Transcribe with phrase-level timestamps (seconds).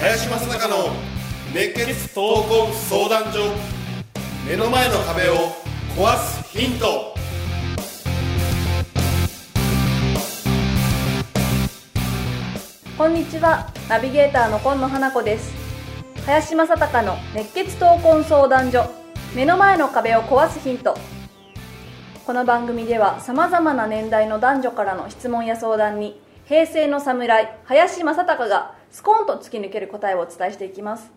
[0.00, 0.90] 林正孝の
[1.52, 3.52] 熱血闘魂相談所
[4.48, 5.34] 目の前の壁を
[5.96, 7.14] 壊すヒント。
[12.96, 13.70] こんにちは。
[13.88, 15.67] ナビゲーターの今野花子です。
[16.28, 18.84] 林正孝の熱血闘魂相談所。
[19.34, 20.94] 目の前の壁を壊すヒント。
[22.26, 31.10] この番組ではさまざまな年代の男女からの質問や相談に平成の侍林正孝がスコーンと突き抜ける答えをお伝えしていきます。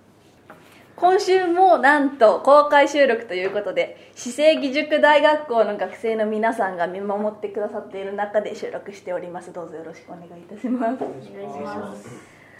[0.95, 9.51] 今週もなんと公開収録ということで市政義塾大学校の学生の皆さんが見守ってくださっている中で収録しております。
[9.51, 11.03] どうぞよろしくお願いいたします。
[11.03, 12.07] お願いします。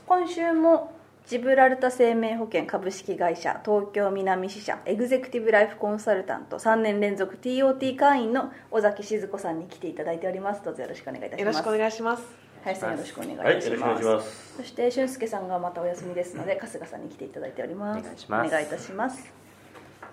[0.06, 10.64] 今週もジブラルタ生命保険株式会社東京南支社エグゼクティブライフコンサルタント3年連続 TOT 会員の尾崎静子さんに来ていただいております。
[10.64, 11.42] どうぞよろしくお願いいたします。
[11.42, 12.24] よろしくお願いします。
[12.64, 14.54] 林さんよろしくお願いいたします,、はいよろしくお願いします。
[14.58, 18.00] そして俊介さんがまたお休みですので春日さんに来ていただいております。
[18.00, 18.48] お願いします。
[18.48, 19.34] お願いいたします。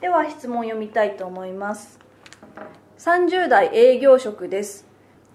[0.01, 1.99] では質問を読みたいと思います。
[2.99, 4.89] 30代営業職です。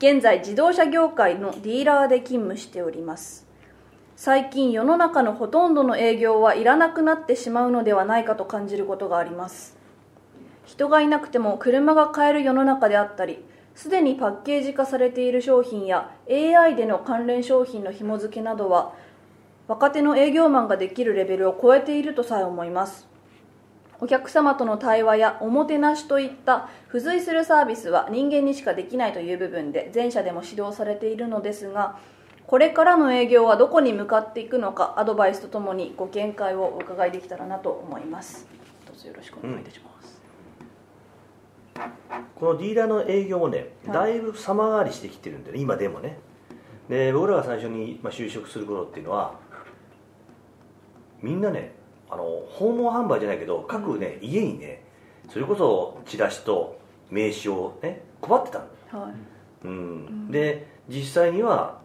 [0.04, 3.48] 現在自動車業界のディーラーで勤務しております
[4.26, 9.76] 最近世の中のほとんどの営業はいらなくなってしまうのではないかと感じることがあります。
[10.66, 13.44] 人がいなくても車が買える世の中であったり
[13.76, 18.94] すでにパッケージ化されている商品や AI での関連商品の紐付けなどは
[19.68, 23.10] 若手の営業マンができるレベルを超えているとさえ思います。
[24.00, 31.98] お客様との対話やおもてなしといった付随するサービスは人間にしかできないという部分で前者でも指導されているのですが
[32.46, 38.48] これからの営業はどこに向かっていくのかアドバイスとともにご見解をお伺いできたらなと思います。
[38.86, 40.22] どうぞよろしくお願いいたします、
[42.36, 43.94] このディーラーの営業もねはい。
[43.94, 46.20] だいぶ様変わりしてきてるんでね今でもね。
[46.90, 49.40] で僕らが最初にまあ就職する頃っていうのは
[51.22, 51.74] みんなね
[52.10, 54.84] あの訪問販売じゃないけど各ね、家にね
[55.32, 56.78] それこそチラシと
[57.10, 58.60] 名刺をね配ってた
[58.92, 59.14] の、はい。
[59.64, 61.82] うん、で実際には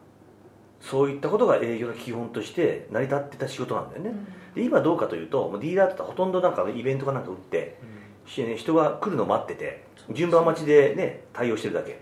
[0.80, 4.12] そういったことが営業の基本として成り立ってた仕事なんだよね、
[4.54, 7.78] で今どうかというともうディーラーってほとんどなんかイベントかなんか打って、
[8.24, 12.00] 人が来るの待ってて順番待ちでね対応してるだけ、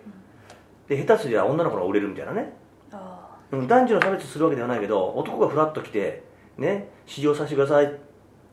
[0.89, 2.53] で下手すりゃ女の子が売れるみたいなね
[2.93, 6.25] あうん男女の差別するわけではないけど男がフラッと来て
[6.59, 7.97] ね試乗させてくださいって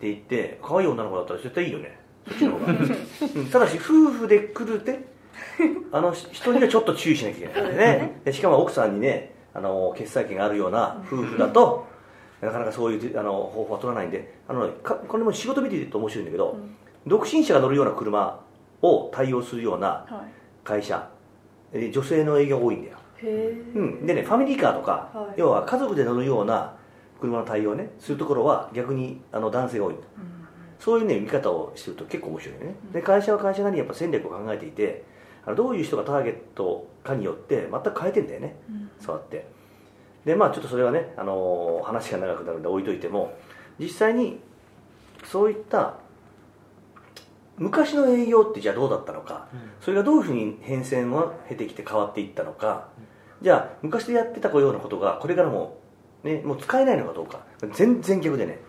[0.01, 1.99] 言って可愛い女の子だったら絶対いいよね。
[2.27, 2.65] そっちの方が、
[3.35, 4.99] うんただし夫婦で来るって
[5.91, 7.75] あの人にはちょっと注意しなきゃいけない。
[7.75, 8.21] ね。
[8.23, 11.87] でしかも奥さんにねあの決済権があるような夫婦だと
[12.41, 16.57] なかなかそういうあの方法は取らないんであのかこれも仕事見てると面白いんだけど、
[17.07, 18.39] 独身者が乗るような車
[18.81, 20.25] を対応するようなあはい。
[20.63, 21.09] 会社
[21.71, 22.97] で女性の営業が多いんだよ。
[23.17, 25.39] へえうん、でねファミリーカーとか、はい。
[25.39, 26.75] 要は家族で乗るような
[27.21, 29.95] 車の対応ねするところは逆にあの男性が多い、
[30.77, 35.05] そういうね見方をしてると結構面白いよね、で会社は会社なりにやっぱ戦略を考えていて
[35.45, 39.47] あのどういう人がターゲットかによって全く変えてんだよね、そうやって。
[40.25, 43.37] でまあちょっとそれはね、あのー話が長くなるんで置いといても
[43.77, 44.39] 実際に
[45.25, 45.95] そういった
[47.57, 49.47] 昔の営業ってじゃあどうだったのか、
[49.79, 52.87] それがどういうふうに変遷を経てきて変わっていったのか、
[53.41, 55.77] じゃあ昔でやってたようなことがこれからも,、
[56.23, 58.59] ね、もう使えないのかどうか全然逆でね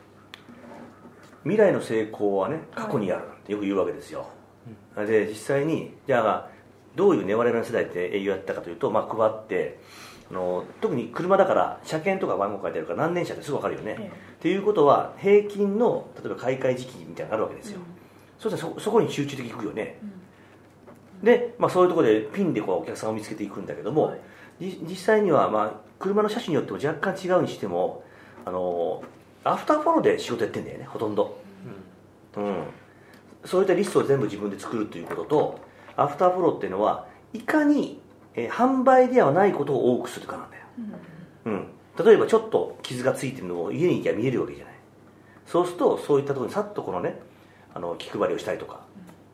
[1.45, 4.29] 未来の成功はね過去にあるってよく言うわけですよ、
[4.97, 6.51] で実際にじゃあ
[6.95, 9.79] どういうね我々の世代って営業やったかというと、まあ、配って
[10.13, 17.81] あの特に車だから車検とか番号書いてあるから何年車ってすぐ分かるよね、えっていうことは平均の例えば買い替え時期みたいなのがあるわけですよ、
[18.39, 19.99] そしたらそそこに集中的に行くよね、
[21.23, 24.21] で、まあ、そういうところでピンでこうお客さんを見つけていくんだけども、はい。
[24.61, 28.05] じ実際には、まあ、車の車種によっても若干違うにしても
[28.45, 29.03] あの
[29.43, 31.41] アフターフォローで仕事やってんだよねほとんど、
[32.37, 32.65] うん。
[33.45, 35.61] そういったリストを全部自分で作るということと
[35.97, 38.01] アフターフォローっていうのはいかに、
[38.35, 40.65] えー販売ではないことを多くするかなんだよ、
[41.47, 41.67] うん、
[42.05, 44.75] 例えばちょっと傷がついてるのを家に行きゃ見えるわけじゃない。
[45.47, 47.21] そうするとそういったところにさっとこのね
[47.75, 48.81] あの気配りをしたりとか、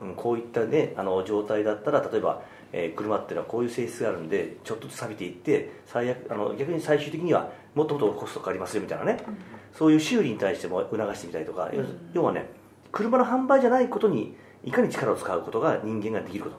[0.00, 2.42] うん、こういったねあの状態だったら例えば、
[2.72, 9.18] えー車っていうのはこういう性質があるんでちょっとずつ錆びていって最悪あの逆に最終的にはもっともっとコストかかりますよみたいなね、
[9.72, 12.46] そういう修理に対しても促してみたりとか、要要はね
[12.90, 16.56] 車の販売じゃないことにいかに力を使うことが人間ができること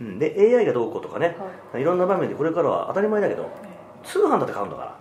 [0.00, 1.36] うん、で AI がどうこうとかね、、
[1.72, 1.84] はい。
[1.84, 3.50] ろんな場面でこれからは当たり前だけど
[4.02, 4.98] 通販だって買うんだか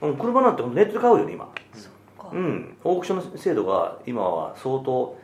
[0.00, 1.52] ら、うん、車なんてネットで買うよね今
[2.30, 5.18] うん、オークションの制度が今は相当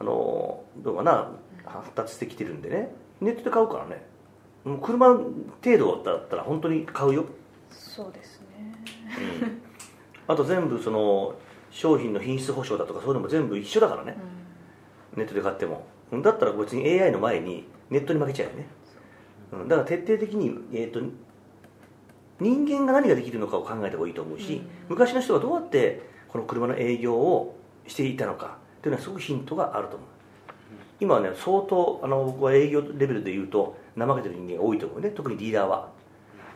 [0.00, 1.30] あのどうかな
[1.64, 2.92] 発達してきてるんでね。
[3.20, 4.04] ネットで買うからね。
[4.64, 7.26] もう車程度だったら本当に買うよ、
[7.70, 8.74] そうですね。
[9.40, 9.60] うん、
[10.26, 11.34] あと全部その
[11.70, 14.16] 商品の品質保証だとかそういうのも全部一緒だからね、
[15.16, 15.86] ネットで買っても
[16.22, 18.66] だったら別に AI の前にネットに負けちゃうよね、
[19.52, 21.00] うん、だから徹底的に、えー、と
[22.40, 27.56] 人間が何ができるのかを考えた方がいいと思うし、昔の人がどうやってこの車の営業を
[27.86, 30.08] していたのかというのはすごくヒントがあると思う。
[31.00, 35.10] 今はね相当あの僕は営業レベルで言うと怠けてる人間が多いと思うね。
[35.10, 35.92] 特にディーラーは。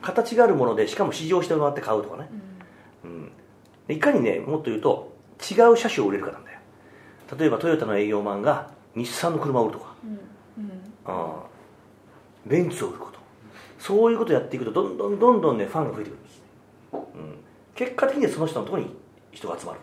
[0.01, 2.29] 形があるものでしかも試乗してもらって買うとかね、
[3.05, 3.33] うん。
[3.95, 6.59] いかにねもっと言うと違う車種を売れるかなんだよ。
[7.39, 9.95] 例えばトヨタの営業マンが日産の車を売るとか、
[11.07, 13.19] あーベンツを売ること。
[13.79, 16.43] そういうことをやっていくとどんどんどんどんねファンが増えてくるんです、
[16.93, 17.01] うん、
[17.77, 18.95] 結果的にはその人のところに
[19.31, 19.79] 人が集まる。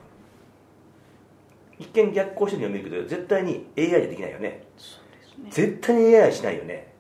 [1.79, 4.63] 一見逆行してるように見えるけど絶対に AI でできないよね。
[4.77, 5.67] そうですね。
[5.69, 6.94] 絶対に AI はしないよね。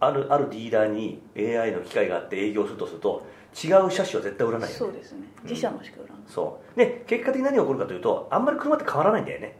[0.00, 4.78] あるあるディーラーに AI の機械があって営業するとすると違う車種は絶対売らないよね。
[4.78, 5.26] そうですね。
[5.44, 6.22] 自社のしか売らない。
[6.26, 6.78] そう。
[6.78, 9.58] で結果的に何が起こるかというとあんまり車って変わらないんだよね、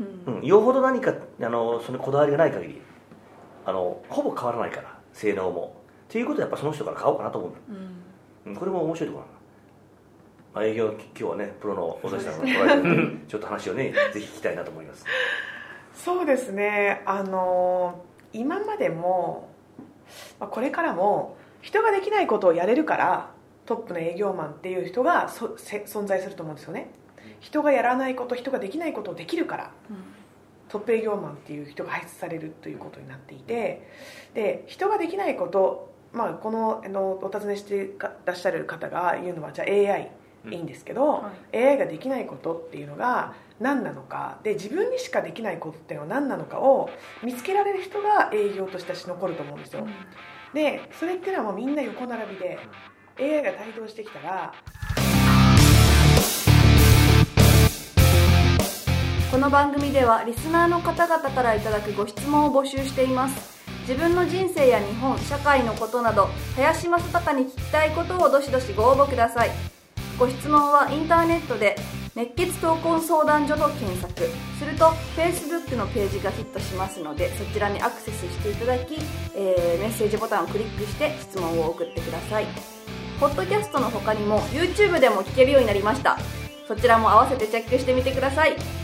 [0.00, 0.34] うん。
[0.38, 2.80] うん、よほど何かあのそのこだわりがない限り
[3.64, 5.82] あのほぼ変わらないから性能も。
[6.08, 8.52] っていうことはやっぱその人から買おうかなと思ううん。
[8.52, 9.40] うんこれも面白いところなんだ。
[10.54, 15.04] まあ営業今日はねプロの尾崎さんが来られて ちょっと話をねぜひ聞きたいなと思います。
[15.94, 17.02] そうですね。
[17.06, 19.48] あの今までも
[20.38, 23.30] まあこれからも人ができないことをやれるから
[23.66, 26.90] トップの営業マンっていう人がそせ存在すると思うんですよね
[27.40, 29.70] 人がやらないこと人ができないことをできるから
[30.68, 33.86] トップ営業マンっていう人が輩出されるということになっていて
[34.34, 37.92] で人ができないこと、まあ、このあのお尋ねして
[38.24, 40.10] らっしゃる方が言うのはじゃあ AI
[40.50, 46.90] いいんですけど、は AI ができないことっていうのが何なのかで自分にしかできないことっていうのは何なのかを
[47.22, 49.86] 見つけられる人が営業としては残ると思うんですよ。
[50.52, 52.58] でそれっていうのはもうみんな横並びで
[53.18, 54.54] AI が帯同してきたら
[59.34, 63.66] この番組ではリスナーの方々からいただくご質問を募集しています。
[63.80, 69.50] 自分の人生や日本社会のことなど林正孝に聞きたいことをどしどしご応募ください。
[70.20, 71.74] ご質問はインターネットで
[72.14, 74.14] 熱血闘魂相談所と検索。
[74.56, 74.84] すると
[75.16, 78.94] Facebook のページがヒットしますのでそちらにアクセスしていただき、
[79.34, 82.46] えーメッセージボタンをクリックして質問を送ってください。
[83.18, 86.20] ポッドキャストの他にも YouTube でも聞けるようになりました。
[86.68, 88.83] そちらも合わせてチェックしてみてください。